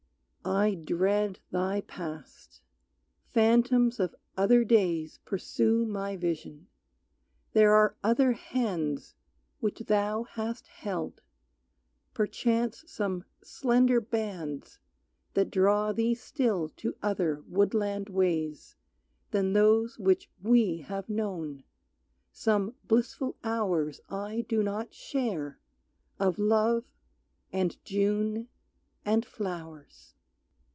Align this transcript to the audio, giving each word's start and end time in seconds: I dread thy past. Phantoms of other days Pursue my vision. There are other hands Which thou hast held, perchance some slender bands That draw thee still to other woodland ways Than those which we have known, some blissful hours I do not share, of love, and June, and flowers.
I 0.43 0.73
dread 0.73 1.39
thy 1.51 1.81
past. 1.81 2.61
Phantoms 3.31 3.99
of 3.99 4.15
other 4.35 4.63
days 4.65 5.19
Pursue 5.23 5.85
my 5.85 6.17
vision. 6.17 6.67
There 7.53 7.75
are 7.75 7.95
other 8.03 8.31
hands 8.33 9.13
Which 9.59 9.79
thou 9.81 10.23
hast 10.23 10.65
held, 10.67 11.21
perchance 12.15 12.83
some 12.87 13.23
slender 13.43 14.01
bands 14.01 14.79
That 15.35 15.51
draw 15.51 15.93
thee 15.93 16.15
still 16.15 16.69
to 16.69 16.95
other 17.03 17.43
woodland 17.47 18.09
ways 18.09 18.75
Than 19.29 19.53
those 19.53 19.99
which 19.99 20.29
we 20.41 20.77
have 20.79 21.07
known, 21.07 21.63
some 22.31 22.73
blissful 22.87 23.37
hours 23.43 24.01
I 24.09 24.41
do 24.49 24.63
not 24.63 24.91
share, 24.91 25.59
of 26.19 26.39
love, 26.39 26.83
and 27.53 27.77
June, 27.85 28.47
and 29.05 29.23
flowers. 29.23 30.15